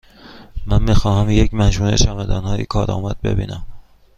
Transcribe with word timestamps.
من 0.65 0.81
می 0.83 0.93
خواهم 0.93 1.29
یک 1.29 1.53
مجموعه 1.53 1.97
چمدانهای 1.97 2.65
کارآمد 2.65 3.21
ببینم. 3.21 3.65